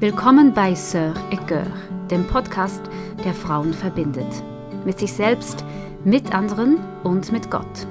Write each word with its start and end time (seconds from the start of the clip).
Willkommen 0.00 0.54
bei 0.54 0.72
Sœur 0.72 1.12
et 1.30 2.10
dem 2.10 2.26
Podcast, 2.26 2.80
der 3.22 3.34
Frauen 3.34 3.74
verbindet. 3.74 4.42
Mit 4.86 4.98
sich 4.98 5.12
selbst, 5.12 5.62
mit 6.06 6.32
anderen 6.34 6.78
und 7.04 7.30
mit 7.32 7.50
Gott. 7.50 7.86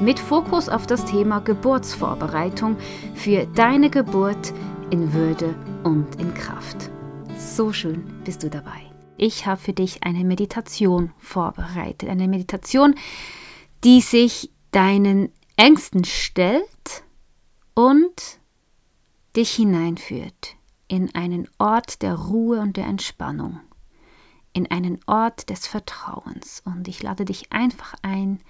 Mit 0.00 0.18
Fokus 0.18 0.68
auf 0.68 0.88
das 0.88 1.04
Thema 1.04 1.38
Geburtsvorbereitung 1.38 2.76
für 3.14 3.46
deine 3.54 3.90
Geburt 3.90 4.52
in 4.90 5.12
Würde 5.12 5.54
und 5.84 6.20
in 6.20 6.34
Kraft. 6.34 6.90
So 7.38 7.72
schön 7.72 8.12
bist 8.24 8.42
du 8.42 8.50
dabei. 8.50 8.90
Ich 9.16 9.46
habe 9.46 9.60
für 9.60 9.72
dich 9.72 10.02
eine 10.02 10.24
Meditation 10.24 11.12
vorbereitet. 11.18 12.08
Eine 12.08 12.26
Meditation, 12.26 12.96
die 13.84 14.00
sich 14.00 14.50
deinen 14.72 15.30
Ängsten 15.56 16.04
stellt 16.04 17.04
und 17.76 18.40
dich 19.36 19.52
hineinführt 19.52 20.56
in 20.92 21.14
einen 21.14 21.48
Ort 21.56 22.02
der 22.02 22.14
Ruhe 22.14 22.60
und 22.60 22.76
der 22.76 22.84
Entspannung, 22.84 23.58
in 24.52 24.70
einen 24.70 25.00
Ort 25.06 25.48
des 25.48 25.66
Vertrauens. 25.66 26.62
Und 26.66 26.86
ich 26.86 27.02
lade 27.02 27.24
dich 27.24 27.50
einfach 27.50 27.94
ein, 28.02 28.40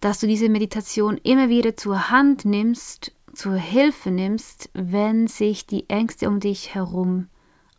dass 0.00 0.18
du 0.18 0.26
diese 0.26 0.48
Meditation 0.48 1.18
immer 1.18 1.50
wieder 1.50 1.76
zur 1.76 2.08
Hand 2.08 2.46
nimmst, 2.46 3.12
zur 3.34 3.56
Hilfe 3.56 4.10
nimmst, 4.10 4.70
wenn 4.72 5.26
sich 5.26 5.66
die 5.66 5.90
Ängste 5.90 6.26
um 6.26 6.40
dich 6.40 6.74
herum 6.74 7.28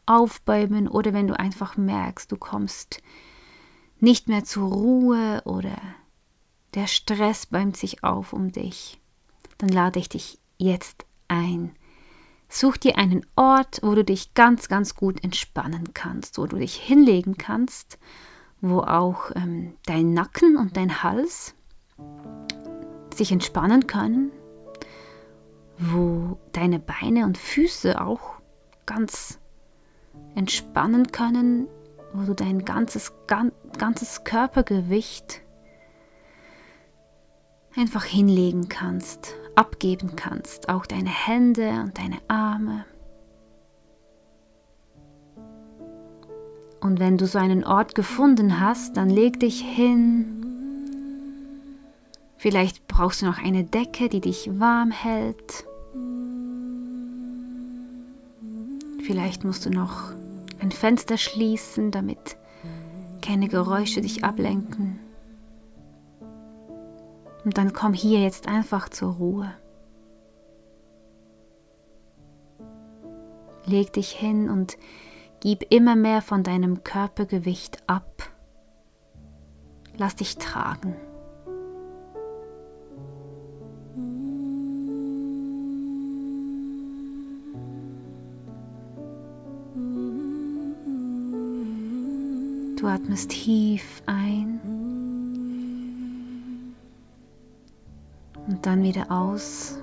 aufbäumen 0.05 0.87
oder 0.87 1.11
wenn 1.11 1.25
du 1.25 1.39
einfach 1.39 1.77
merkst, 1.77 2.31
du 2.31 2.37
kommst 2.37 3.01
nicht 3.99 4.27
mehr 4.27 4.43
zur 4.43 4.71
Ruhe 4.71 5.41
oder 5.45 5.81
der 6.75 6.85
Stress 6.85 7.47
bäumt 7.47 7.75
sich 7.75 8.03
auf 8.03 8.33
um 8.33 8.51
dich, 8.51 9.01
dann 9.57 9.69
lade 9.69 9.97
ich 9.97 10.09
dich 10.09 10.37
jetzt 10.59 11.07
ein, 11.27 11.75
Such 12.53 12.75
dir 12.75 12.97
einen 12.97 13.25
Ort, 13.37 13.79
wo 13.81 13.95
du 13.95 14.03
dich 14.03 14.33
ganz, 14.33 14.67
ganz 14.67 14.93
gut 14.93 15.23
entspannen 15.23 15.93
kannst, 15.93 16.37
wo 16.37 16.45
du 16.47 16.57
dich 16.57 16.75
hinlegen 16.75 17.37
kannst, 17.37 17.97
wo 18.59 18.79
auch 18.79 19.31
ähm, 19.35 19.77
dein 19.85 20.13
Nacken 20.13 20.57
und 20.57 20.75
dein 20.75 21.01
Hals 21.01 21.55
sich 23.15 23.31
entspannen 23.31 23.87
können, 23.87 24.33
wo 25.77 26.37
deine 26.51 26.79
Beine 26.79 27.23
und 27.23 27.37
Füße 27.37 28.01
auch 28.01 28.41
ganz 28.85 29.39
entspannen 30.35 31.07
können, 31.13 31.69
wo 32.11 32.25
du 32.25 32.33
dein 32.33 32.65
ganzes, 32.65 33.13
ganzes 33.77 34.25
Körpergewicht 34.25 35.41
einfach 37.75 38.03
hinlegen 38.03 38.69
kannst 38.69 39.35
abgeben 39.55 40.15
kannst, 40.15 40.69
auch 40.69 40.85
deine 40.85 41.09
Hände 41.09 41.69
und 41.83 41.97
deine 41.97 42.17
Arme. 42.27 42.85
Und 46.79 46.99
wenn 46.99 47.17
du 47.17 47.27
so 47.27 47.37
einen 47.37 47.63
Ort 47.63 47.93
gefunden 47.93 48.59
hast, 48.59 48.97
dann 48.97 49.09
leg 49.09 49.39
dich 49.39 49.61
hin. 49.61 50.43
Vielleicht 52.37 52.87
brauchst 52.87 53.21
du 53.21 53.27
noch 53.27 53.37
eine 53.37 53.63
Decke, 53.63 54.09
die 54.09 54.21
dich 54.21 54.49
warm 54.59 54.89
hält. 54.89 55.65
Vielleicht 59.05 59.43
musst 59.43 59.65
du 59.65 59.69
noch 59.69 60.11
ein 60.59 60.71
Fenster 60.71 61.17
schließen, 61.17 61.91
damit 61.91 62.37
keine 63.21 63.47
Geräusche 63.47 64.01
dich 64.01 64.23
ablenken. 64.23 64.99
Und 67.43 67.57
dann 67.57 67.73
komm 67.73 67.93
hier 67.93 68.21
jetzt 68.21 68.47
einfach 68.47 68.89
zur 68.89 69.13
Ruhe. 69.13 69.51
Leg 73.65 73.93
dich 73.93 74.11
hin 74.11 74.49
und 74.49 74.77
gib 75.39 75.65
immer 75.71 75.95
mehr 75.95 76.21
von 76.21 76.43
deinem 76.43 76.83
Körpergewicht 76.83 77.77
ab. 77.87 78.29
Lass 79.97 80.15
dich 80.15 80.37
tragen. 80.37 80.95
Du 92.77 92.87
atmest 92.87 93.29
tief 93.29 94.01
ein 94.07 94.59
und 98.51 98.65
dann 98.65 98.83
wieder 98.83 99.09
aus. 99.09 99.77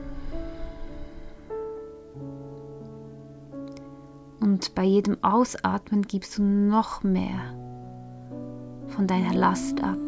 Und 4.41 4.75
bei 4.75 4.85
jedem 4.85 5.23
Ausatmen 5.25 6.03
gibst 6.03 6.39
du 6.39 6.43
noch 6.43 7.03
mehr 7.03 7.55
von 8.89 9.07
deiner 9.07 9.35
Last 9.35 9.83
ab, 9.83 9.99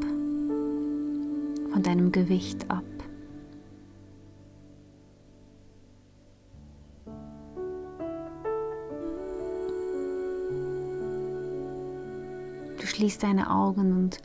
von 1.73 1.83
deinem 1.83 2.13
Gewicht 2.13 2.71
ab. 2.71 2.85
Du 12.79 12.87
schließt 12.87 13.23
deine 13.23 13.51
Augen 13.51 13.97
und 13.97 14.19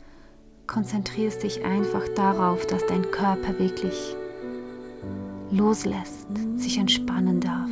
konzentrierst 0.66 1.42
dich 1.42 1.64
einfach 1.64 2.06
darauf, 2.14 2.66
dass 2.66 2.84
dein 2.86 3.10
Körper 3.10 3.58
wirklich 3.58 4.16
loslässt, 5.50 6.28
sich 6.56 6.78
entspannen 6.78 7.40
darf. 7.40 7.70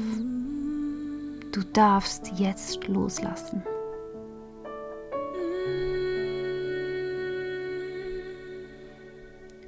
Du 1.53 1.61
darfst 1.73 2.33
jetzt 2.37 2.87
loslassen. 2.89 3.63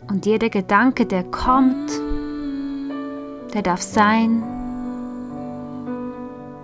Und 0.08 0.26
jeder 0.26 0.48
Gedanke, 0.50 1.06
der 1.06 1.24
kommt, 1.24 1.90
der 3.54 3.62
darf 3.62 3.82
sein, 3.82 4.42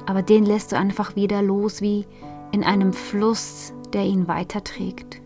aber 0.06 0.22
den 0.22 0.44
lässt 0.44 0.72
du 0.72 0.76
einfach 0.76 1.16
wieder 1.16 1.40
los 1.42 1.80
wie 1.80 2.06
in 2.52 2.64
einem 2.64 2.92
Fluss, 2.92 3.72
der 3.92 4.04
ihn 4.04 4.28
weiterträgt. 4.28 5.21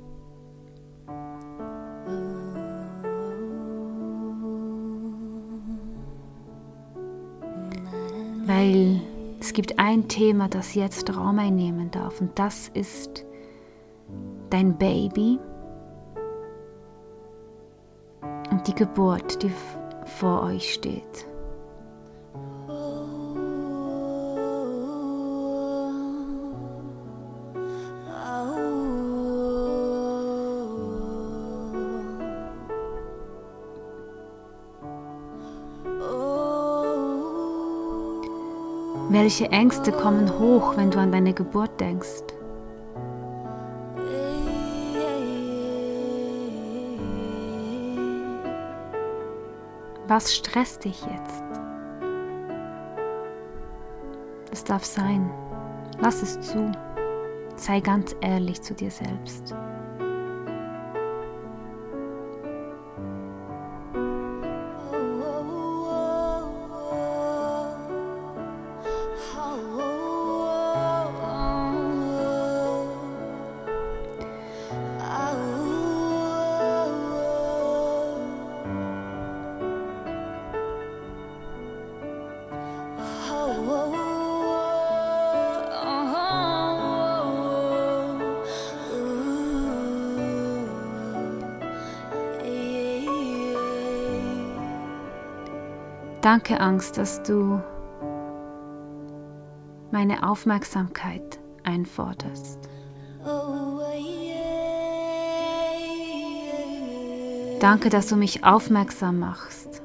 Weil 8.67 9.01
es 9.41 9.53
gibt 9.53 9.79
ein 9.79 10.09
Thema, 10.09 10.49
das 10.49 10.75
jetzt 10.75 11.15
Raum 11.17 11.39
einnehmen 11.39 11.91
darf 11.91 12.21
und 12.21 12.37
das 12.39 12.69
ist 12.69 13.25
dein 14.51 14.77
Baby 14.77 15.39
und 18.51 18.67
die 18.67 18.75
Geburt, 18.75 19.43
die 19.43 19.53
vor 20.05 20.43
euch 20.43 20.75
steht. 20.75 21.27
Welche 39.27 39.51
Ängste 39.51 39.91
kommen 39.91 40.39
hoch, 40.39 40.77
wenn 40.77 40.93
du 40.93 41.01
an 41.01 41.11
deine 41.11 41.35
Geburt 41.35 41.81
denkst? 41.81 42.23
Was 50.07 50.33
stresst 50.33 50.85
dich 50.85 51.01
jetzt? 51.01 51.43
Es 54.53 54.63
darf 54.63 54.85
sein. 54.85 55.29
Lass 55.99 56.23
es 56.23 56.41
zu. 56.41 56.71
Sei 57.57 57.81
ganz 57.81 58.15
ehrlich 58.21 58.63
zu 58.63 58.75
dir 58.75 58.93
selbst. 58.93 59.57
Danke, 96.27 96.61
Angst, 96.61 96.99
dass 96.99 97.23
du 97.23 97.63
meine 99.93 100.29
Aufmerksamkeit 100.29 101.39
einforderst. 101.63 102.69
Danke, 107.61 107.91
dass 107.91 108.09
du 108.09 108.17
mich 108.17 108.43
aufmerksam 108.43 109.21
machst 109.21 109.83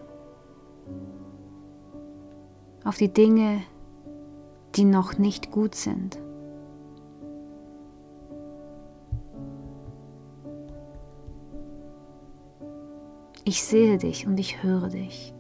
auf 2.86 2.98
die 2.98 3.14
Dinge, 3.14 3.62
die 4.74 4.86
noch 4.86 5.20
nicht 5.20 5.52
gut 5.52 5.76
sind. 5.76 6.18
Ich 13.44 13.64
sehe 13.64 14.00
dich 14.00 14.26
und 14.26 14.40
ich 14.40 14.64
höre 14.64 14.90
dich. 14.90 15.36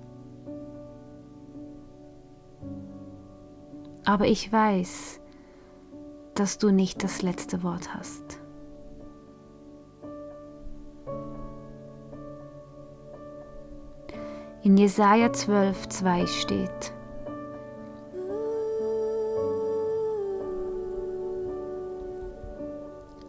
Aber 4.12 4.28
ich 4.28 4.52
weiß, 4.52 5.22
dass 6.36 6.58
du 6.58 6.70
nicht 6.70 7.02
das 7.02 7.22
letzte 7.22 7.64
Wort 7.64 7.96
hast. 7.96 8.42
In 14.64 14.76
Jesaja 14.76 15.32
12, 15.32 15.88
2 15.88 16.28
steht: 16.28 16.94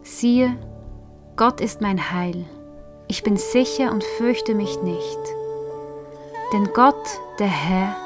Siehe, 0.01 0.57
Gott 1.37 1.61
ist 1.61 1.79
mein 1.79 2.11
Heil. 2.11 2.43
Ich 3.07 3.23
bin 3.23 3.37
sicher 3.37 3.89
und 3.89 4.03
fürchte 4.03 4.53
mich 4.53 4.81
nicht. 4.81 5.19
Denn 6.51 6.67
Gott, 6.73 7.21
der 7.39 7.47
Herr, 7.47 8.02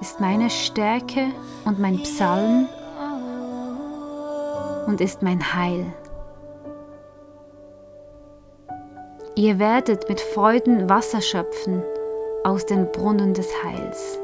ist 0.00 0.20
meine 0.20 0.50
Stärke 0.50 1.28
und 1.64 1.78
mein 1.78 1.98
Psalm 2.02 2.68
und 4.86 5.00
ist 5.00 5.22
mein 5.22 5.54
Heil. 5.54 5.86
Ihr 9.34 9.58
werdet 9.58 10.08
mit 10.08 10.20
Freuden 10.20 10.88
Wasser 10.88 11.20
schöpfen 11.20 11.82
aus 12.44 12.66
den 12.66 12.90
Brunnen 12.90 13.34
des 13.34 13.48
Heils. 13.62 14.18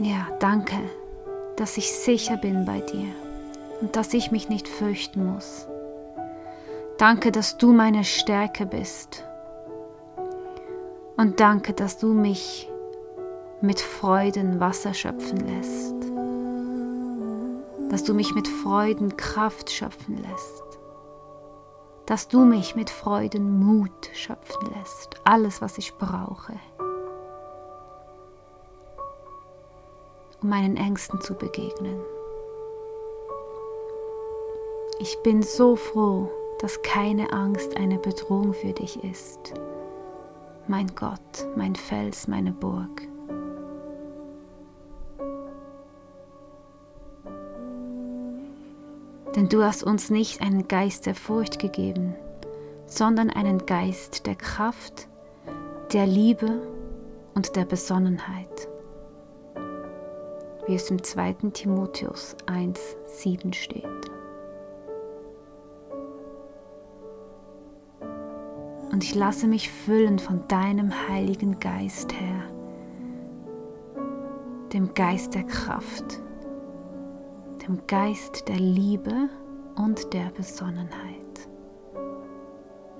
Ja, 0.00 0.28
danke, 0.38 0.76
dass 1.56 1.76
ich 1.76 1.92
sicher 1.92 2.38
bin 2.38 2.64
bei 2.64 2.80
dir 2.80 3.06
und 3.82 3.96
dass 3.96 4.14
ich 4.14 4.30
mich 4.30 4.48
nicht 4.48 4.66
fürchten 4.66 5.26
muss. 5.26 5.68
Danke, 7.00 7.32
dass 7.32 7.56
du 7.56 7.72
meine 7.72 8.04
Stärke 8.04 8.66
bist. 8.66 9.24
Und 11.16 11.40
danke, 11.40 11.72
dass 11.72 11.96
du 11.96 12.08
mich 12.08 12.70
mit 13.62 13.80
Freuden 13.80 14.60
Wasser 14.60 14.92
schöpfen 14.92 15.38
lässt. 15.38 15.94
Dass 17.90 18.04
du 18.04 18.12
mich 18.12 18.34
mit 18.34 18.46
Freuden 18.46 19.16
Kraft 19.16 19.70
schöpfen 19.70 20.18
lässt. 20.18 20.62
Dass 22.04 22.28
du 22.28 22.40
mich 22.40 22.76
mit 22.76 22.90
Freuden 22.90 23.58
Mut 23.58 24.10
schöpfen 24.12 24.68
lässt. 24.76 25.16
Alles, 25.24 25.62
was 25.62 25.78
ich 25.78 25.94
brauche. 25.94 26.52
um 30.42 30.48
meinen 30.50 30.76
Ängsten 30.76 31.20
zu 31.22 31.34
begegnen. 31.34 32.00
Ich 34.98 35.18
bin 35.22 35.42
so 35.42 35.76
froh, 35.76 36.30
dass 36.60 36.82
keine 36.82 37.32
Angst 37.32 37.76
eine 37.76 37.98
Bedrohung 37.98 38.52
für 38.52 38.72
dich 38.72 39.02
ist. 39.02 39.54
Mein 40.68 40.94
Gott, 40.94 41.46
mein 41.56 41.74
Fels, 41.74 42.28
meine 42.28 42.52
Burg. 42.52 43.02
Denn 49.34 49.48
du 49.48 49.62
hast 49.62 49.82
uns 49.82 50.10
nicht 50.10 50.42
einen 50.42 50.68
Geist 50.68 51.06
der 51.06 51.14
Furcht 51.14 51.58
gegeben, 51.58 52.14
sondern 52.86 53.30
einen 53.30 53.64
Geist 53.66 54.26
der 54.26 54.34
Kraft, 54.34 55.08
der 55.92 56.06
Liebe 56.06 56.60
und 57.34 57.56
der 57.56 57.64
Besonnenheit 57.64 58.68
wie 60.70 60.76
es 60.76 60.88
im 60.88 61.02
2. 61.02 61.32
Timotheus 61.52 62.36
1.7 62.46 63.52
steht. 63.52 63.99
Und 69.00 69.04
ich 69.04 69.14
lasse 69.14 69.46
mich 69.46 69.70
füllen 69.70 70.18
von 70.18 70.46
deinem 70.46 70.92
Heiligen 71.08 71.58
Geist, 71.58 72.12
Herr, 72.12 72.42
dem 74.74 74.92
Geist 74.92 75.34
der 75.34 75.44
Kraft, 75.44 76.20
dem 77.66 77.80
Geist 77.86 78.46
der 78.46 78.58
Liebe 78.58 79.30
und 79.76 80.12
der 80.12 80.26
Besonnenheit, 80.36 81.48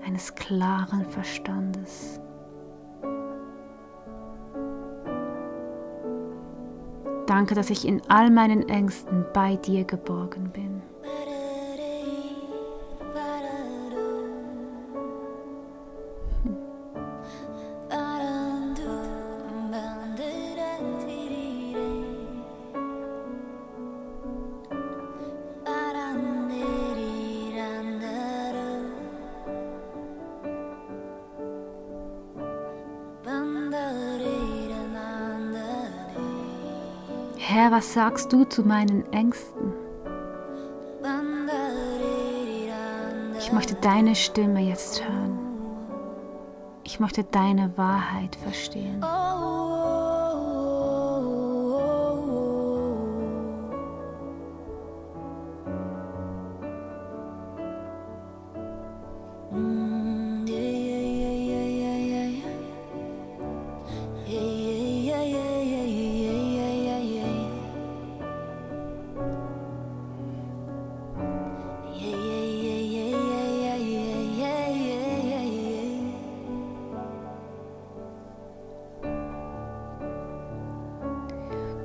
eines 0.02 0.34
klaren 0.34 1.04
Verstandes. 1.04 2.18
Danke, 7.26 7.54
dass 7.54 7.68
ich 7.68 7.86
in 7.86 8.00
all 8.08 8.30
meinen 8.30 8.66
Ängsten 8.70 9.26
bei 9.34 9.56
dir 9.56 9.84
geborgen 9.84 10.50
bin. 10.50 10.69
Herr, 37.42 37.72
was 37.72 37.94
sagst 37.94 38.30
du 38.34 38.44
zu 38.44 38.62
meinen 38.62 39.10
Ängsten? 39.14 39.72
Ich 43.38 43.50
möchte 43.50 43.74
deine 43.76 44.14
Stimme 44.14 44.60
jetzt 44.60 45.02
hören. 45.02 45.38
Ich 46.84 47.00
möchte 47.00 47.24
deine 47.24 47.72
Wahrheit 47.78 48.36
verstehen. 48.36 49.02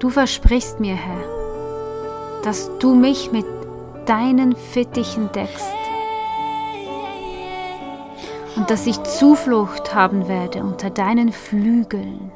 Du 0.05 0.11
versprichst 0.11 0.79
mir, 0.79 0.93
Herr, 0.93 1.23
dass 2.43 2.69
du 2.77 2.93
mich 2.93 3.31
mit 3.31 3.43
deinen 4.05 4.55
Fittichen 4.55 5.31
deckst 5.31 5.73
und 8.55 8.69
dass 8.69 8.85
ich 8.85 9.01
Zuflucht 9.01 9.95
haben 9.95 10.27
werde 10.27 10.63
unter 10.63 10.91
deinen 10.91 11.31
Flügeln 11.31 12.31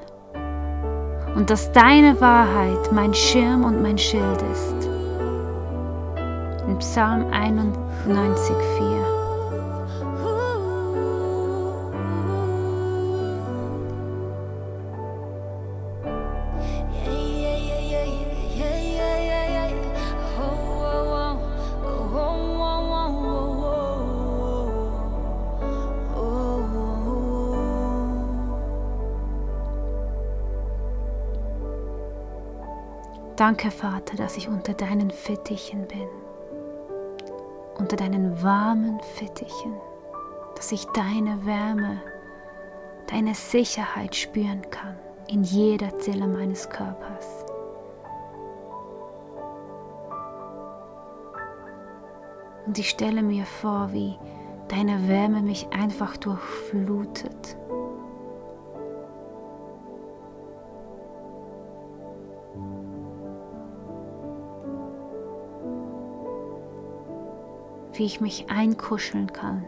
und 1.35 1.51
dass 1.51 1.71
deine 1.71 2.19
Wahrheit 2.19 2.91
mein 2.91 3.13
Schirm 3.13 3.63
und 3.63 3.83
mein 3.83 3.99
Schild 3.99 4.41
ist. 4.51 4.89
In 6.67 6.79
Psalm 6.79 7.31
91, 7.31 8.55
4. 8.79 9.18
Danke, 33.49 33.71
Vater, 33.71 34.15
dass 34.15 34.37
ich 34.37 34.47
unter 34.47 34.75
deinen 34.75 35.09
Fittichen 35.09 35.87
bin, 35.87 36.07
unter 37.79 37.95
deinen 37.95 38.43
warmen 38.43 38.99
Fittichen, 39.15 39.73
dass 40.55 40.71
ich 40.71 40.85
deine 40.93 41.47
Wärme, 41.47 41.99
deine 43.07 43.33
Sicherheit 43.33 44.15
spüren 44.15 44.61
kann 44.69 44.95
in 45.27 45.41
jeder 45.41 45.97
Zelle 45.97 46.27
meines 46.27 46.69
Körpers. 46.69 47.43
Und 52.67 52.77
ich 52.77 52.91
stelle 52.91 53.23
mir 53.23 53.45
vor, 53.45 53.89
wie 53.93 54.15
deine 54.67 55.07
Wärme 55.07 55.41
mich 55.41 55.67
einfach 55.71 56.17
durchflutet. 56.17 57.57
Wie 67.99 68.05
ich 68.05 68.21
mich 68.21 68.45
einkuscheln 68.49 69.33
kann 69.33 69.65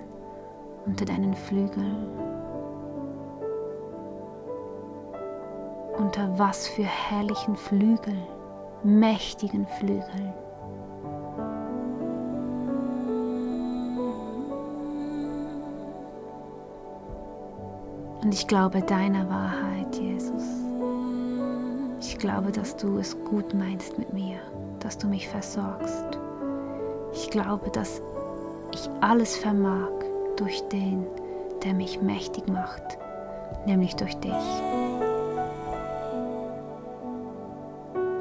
unter 0.86 1.04
deinen 1.04 1.34
Flügeln. 1.34 2.08
Unter 5.98 6.40
was 6.40 6.66
für 6.66 6.84
herrlichen 6.84 7.58
Flügeln, 7.58 8.24
mächtigen 8.86 9.68
Flügeln. 9.68 10.34
Und 18.24 18.34
ich 18.34 18.48
glaube 18.48 18.82
deiner 18.82 19.30
Wahrheit, 19.30 19.94
Jesus. 19.98 20.46
Ich 22.00 22.18
glaube, 22.18 22.54
dass 22.54 22.78
du 22.78 22.98
es 22.98 23.22
gut 23.26 23.54
meinst 23.54 23.98
mit 23.98 24.14
mir, 24.14 24.38
dass 24.80 24.98
du 24.98 25.08
mich 25.08 25.28
versorgst. 25.28 26.18
Ich 27.14 27.30
glaube, 27.30 27.70
dass 27.72 28.02
ich 28.72 28.90
alles 29.02 29.38
vermag 29.38 29.90
durch 30.38 30.62
den, 30.70 31.06
der 31.64 31.74
mich 31.74 32.02
mächtig 32.02 32.48
macht, 32.48 32.98
nämlich 33.66 33.96
durch 33.96 34.16
dich. 34.18 34.34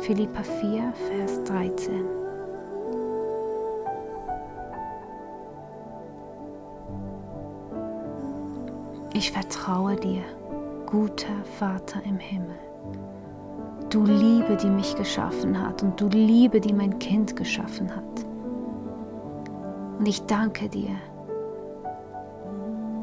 Philippa 0.00 0.42
4, 0.42 0.92
Vers 1.09 1.45
13. 1.45 2.04
Ich 9.12 9.33
vertraue 9.33 9.97
dir, 9.97 10.23
guter 10.87 11.45
Vater 11.59 12.00
im 12.04 12.19
Himmel. 12.19 12.59
Du 13.90 14.04
Liebe, 14.04 14.57
die 14.57 14.71
mich 14.71 14.97
geschaffen 14.97 15.61
hat 15.61 15.83
und 15.83 16.00
du 16.00 16.09
Liebe, 16.09 16.61
die 16.61 16.73
mein 16.73 16.99
Kind 16.99 17.37
geschaffen 17.37 17.95
hat. 17.95 18.19
Und 20.00 20.09
ich 20.09 20.25
danke 20.25 20.66
dir, 20.71 20.97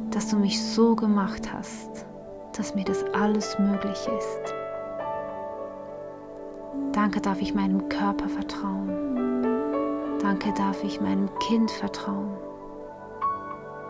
dass 0.10 0.30
du 0.30 0.38
mich 0.38 0.60
so 0.60 0.96
gemacht 0.96 1.54
hast, 1.54 2.08
dass 2.58 2.74
mir 2.74 2.86
das 2.86 3.04
alles 3.14 3.60
möglich 3.60 4.10
ist. 4.18 4.56
Danke 6.94 7.22
darf 7.22 7.40
ich 7.40 7.54
meinem 7.54 7.88
Körper 7.88 8.28
vertrauen. 8.28 10.18
Danke 10.20 10.52
darf 10.54 10.84
ich 10.84 11.00
meinem 11.00 11.30
Kind 11.48 11.70
vertrauen. 11.70 12.36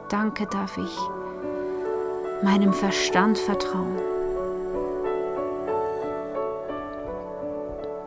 Danke 0.09 0.45
darf 0.47 0.77
ich 0.77 0.97
meinem 2.43 2.73
Verstand 2.73 3.37
vertrauen. 3.37 3.95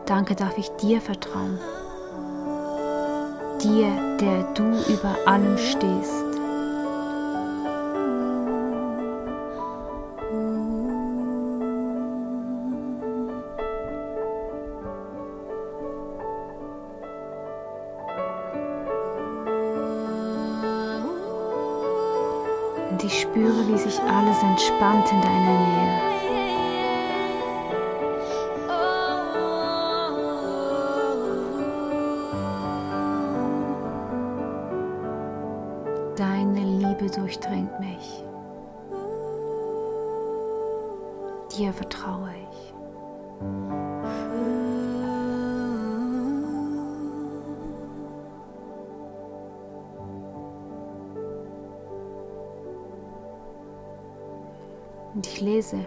Danke 0.05 0.35
darf 0.35 0.59
ich 0.59 0.69
dir 0.75 1.01
vertrauen. 1.01 1.57
Dir, 3.63 4.17
der 4.19 4.41
du 4.55 4.63
über 4.91 5.15
allem 5.27 5.55
stehst. 5.55 6.23
Und 22.89 23.03
ich 23.03 23.21
spüre, 23.21 23.67
wie 23.67 23.77
sich 23.77 23.99
alles 24.01 24.41
entspannt 24.41 25.05
in 25.11 25.21
deiner 25.21 25.50
durchdringt 37.31 37.79
mich. 37.79 38.23
Dir 41.57 41.71
vertraue 41.73 42.31
ich. 42.51 42.73
Und 55.13 55.27
ich 55.27 55.41
lese 55.41 55.77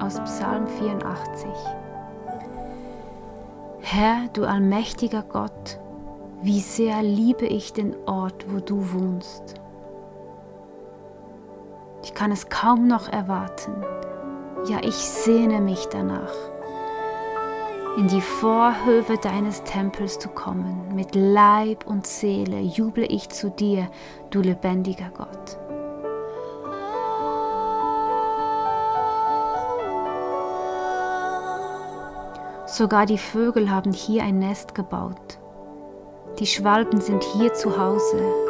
aus 0.00 0.20
Psalm 0.20 0.66
84. 0.66 1.48
Herr, 3.80 4.28
du 4.32 4.44
allmächtiger 4.44 5.22
Gott, 5.22 5.78
wie 6.42 6.60
sehr 6.60 7.02
liebe 7.02 7.46
ich 7.46 7.72
den 7.72 7.94
Ort, 8.06 8.52
wo 8.52 8.58
du 8.60 8.92
wohnst. 8.92 9.65
Kann 12.16 12.32
es 12.32 12.48
kaum 12.48 12.88
noch 12.88 13.08
erwarten. 13.12 13.74
Ja, 14.64 14.78
ich 14.82 14.94
sehne 14.94 15.60
mich 15.60 15.84
danach, 15.88 16.32
in 17.98 18.08
die 18.08 18.22
Vorhöfe 18.22 19.18
deines 19.18 19.62
Tempels 19.64 20.18
zu 20.18 20.30
kommen. 20.30 20.94
Mit 20.94 21.14
Leib 21.14 21.86
und 21.86 22.06
Seele 22.06 22.60
juble 22.60 23.04
ich 23.04 23.28
zu 23.28 23.50
dir, 23.50 23.90
du 24.30 24.40
lebendiger 24.40 25.10
Gott. 25.14 25.58
Sogar 32.64 33.04
die 33.04 33.18
Vögel 33.18 33.70
haben 33.70 33.92
hier 33.92 34.22
ein 34.22 34.38
Nest 34.38 34.74
gebaut. 34.74 35.38
Die 36.38 36.46
Schwalben 36.46 37.02
sind 37.02 37.22
hier 37.22 37.52
zu 37.52 37.78
Hause. 37.78 38.45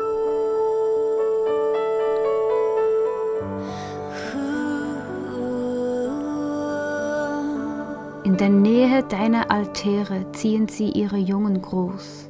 Der 8.38 8.50
Nähe 8.50 9.02
deiner 9.02 9.50
Altäre 9.50 10.30
ziehen 10.32 10.68
sie 10.68 10.90
ihre 10.90 11.16
Jungen 11.16 11.62
groß. 11.62 12.28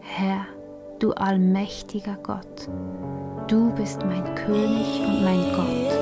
Herr, 0.00 0.46
du 0.98 1.12
allmächtiger 1.12 2.16
Gott, 2.22 2.70
du 3.48 3.70
bist 3.74 4.00
mein 4.06 4.34
König 4.34 5.02
und 5.06 5.24
mein 5.24 5.42
Gott. 5.54 5.92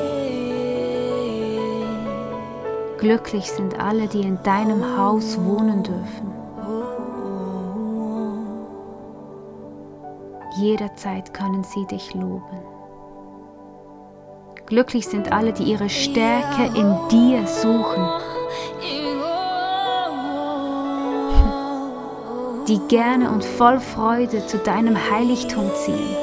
Glücklich 3.01 3.51
sind 3.51 3.81
alle, 3.81 4.07
die 4.07 4.21
in 4.21 4.39
deinem 4.45 4.97
Haus 4.97 5.37
wohnen 5.45 5.83
dürfen. 5.83 6.31
Jederzeit 10.59 11.35
können 11.35 11.65
sie 11.65 11.85
dich 11.87 12.15
loben. 12.15 12.74
Glücklich 14.75 15.07
sind 15.07 15.31
alle, 15.31 15.53
die 15.53 15.63
ihre 15.63 15.89
Stärke 15.89 16.65
in 16.77 16.99
dir 17.09 17.47
suchen. 17.47 18.09
Die 22.67 22.81
gerne 22.89 23.31
und 23.31 23.45
voll 23.45 23.79
Freude 23.79 24.45
zu 24.49 24.59
deinem 24.59 24.97
Heiligtum 25.13 25.71
ziehen. 25.77 26.17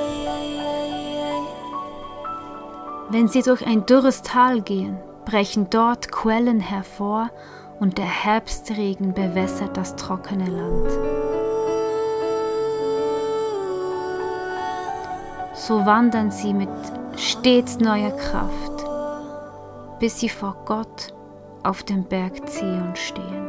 Wenn 3.09 3.29
sie 3.29 3.41
durch 3.41 3.65
ein 3.65 3.85
dürres 3.85 4.21
Tal 4.21 4.59
gehen, 4.59 4.97
brechen 5.23 5.69
dort 5.69 6.11
Quellen 6.11 6.59
hervor 6.59 7.29
und 7.79 7.97
der 7.97 8.25
Herbstregen 8.25 9.13
bewässert 9.13 9.77
das 9.77 9.95
trockene 9.95 10.49
Land. 10.49 11.40
So 15.67 15.85
wandern 15.85 16.31
sie 16.31 16.55
mit 16.55 16.69
stets 17.17 17.77
neuer 17.77 18.09
Kraft, 18.09 18.83
bis 19.99 20.19
sie 20.19 20.27
vor 20.27 20.55
Gott 20.65 21.13
auf 21.61 21.83
dem 21.83 22.03
Berg 22.03 22.49
Zion 22.49 22.95
stehen. 22.95 23.47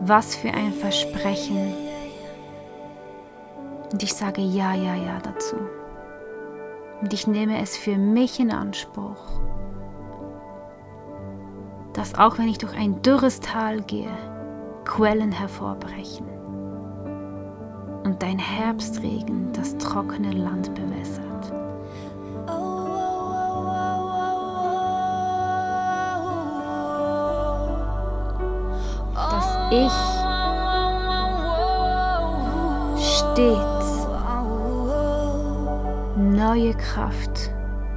Was 0.00 0.36
für 0.36 0.50
ein 0.50 0.74
Versprechen 0.74 1.72
und 3.90 4.02
ich 4.02 4.12
sage 4.12 4.42
ja, 4.42 4.74
ja, 4.74 4.94
ja 4.94 5.18
dazu. 5.22 5.56
Und 7.00 7.14
ich 7.14 7.26
nehme 7.26 7.62
es 7.62 7.74
für 7.74 7.96
mich 7.96 8.38
in 8.38 8.50
Anspruch, 8.50 9.40
dass 11.94 12.14
auch 12.14 12.36
wenn 12.36 12.48
ich 12.48 12.58
durch 12.58 12.76
ein 12.76 13.00
dürres 13.00 13.40
Tal 13.40 13.80
gehe, 13.80 14.10
Quellen 14.88 15.30
hervorbrechen. 15.30 16.26
und 18.08 18.22
dein 18.22 18.38
Herbstregen 18.38 19.52
das 19.52 19.76
trockene 19.76 20.32
Land 20.32 20.74
bewässert. 20.74 21.52
Dass 29.14 29.58
ich 29.70 29.92
stets 33.04 34.06
neue 36.16 36.72
Kraft 36.74 37.50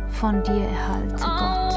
von 0.09 0.43
dir 0.43 0.67
erhalte, 0.67 1.23
Gott. 1.23 1.70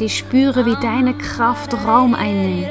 Ich 0.00 0.18
spüre, 0.18 0.66
wie 0.66 0.76
deine 0.80 1.14
Kraft 1.14 1.74
Raum 1.86 2.14
einnimmt. 2.14 2.68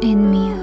In 0.00 0.30
mir. 0.30 0.57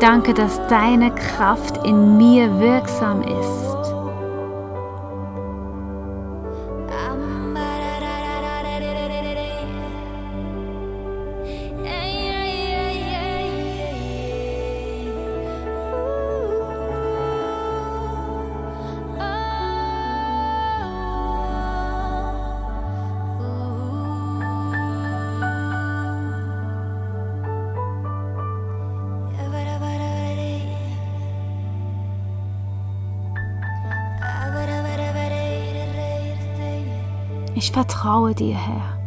Danke, 0.00 0.32
dass 0.32 0.66
deine 0.68 1.14
Kraft 1.14 1.86
in 1.86 2.16
mir 2.16 2.58
wirksam 2.58 3.20
ist. 3.20 3.69
Ich 37.60 37.72
vertraue 37.72 38.34
dir, 38.34 38.54
Herr. 38.54 38.98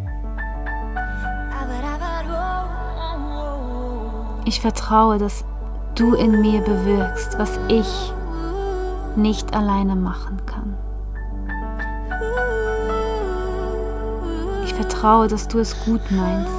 Ich 4.45 4.61
vertraue, 4.61 5.17
dass 5.17 5.43
du 5.95 6.13
in 6.13 6.39
mir 6.39 6.61
bewirkst, 6.61 7.39
was 7.39 7.57
ich 7.67 8.13
nicht 9.15 9.55
alleine 9.55 9.95
machen 9.95 10.39
kann. 10.45 10.77
Ich 14.65 14.75
vertraue, 14.75 15.27
dass 15.27 15.47
du 15.47 15.57
es 15.57 15.75
gut 15.85 16.11
meinst 16.11 16.53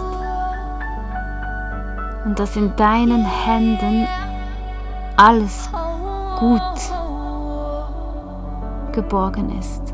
und 2.24 2.40
dass 2.40 2.56
in 2.56 2.74
deinen 2.74 3.24
Händen 3.24 4.08
alles 5.16 5.70
gut 6.40 6.60
geborgen 8.90 9.56
ist. 9.60 9.93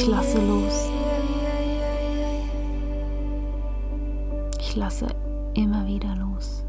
Ich 0.00 0.06
lasse 0.06 0.40
los. 0.40 0.88
Ich 4.58 4.74
lasse 4.74 5.08
immer 5.52 5.86
wieder 5.86 6.16
los. 6.16 6.64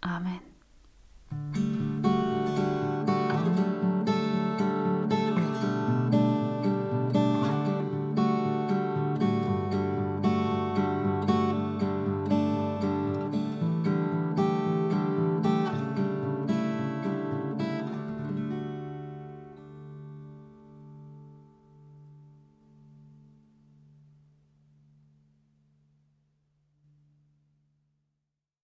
Amen. 0.00 0.55